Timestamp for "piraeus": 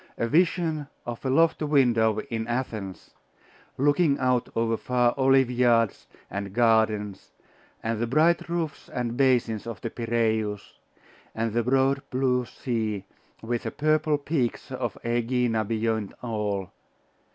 9.91-10.79